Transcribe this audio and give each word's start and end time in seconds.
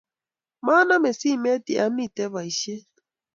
Maname 0.65 1.09
simet 1.19 1.63
ya 1.75 1.81
amite 1.89 2.23
boishet 2.33 2.89